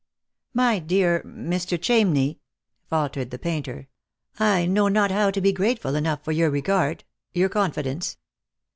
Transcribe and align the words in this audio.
"My 0.55 0.79
dear 0.79 1.21
Mr. 1.23 1.79
Chamney," 1.79 2.39
faltered 2.89 3.29
the 3.29 3.37
painter, 3.37 3.87
"I 4.39 4.65
know 4.65 4.87
not 4.87 5.11
how 5.11 5.29
to 5.29 5.39
be 5.39 5.51
grateful 5.53 5.93
enough 5.93 6.23
for 6.25 6.31
your 6.31 6.49
regard— 6.49 7.03
your 7.35 7.49
confi 7.49 7.83
dence." 7.83 8.17